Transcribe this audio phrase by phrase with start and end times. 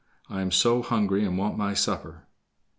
[0.31, 2.25] I am so hungry and want my supper."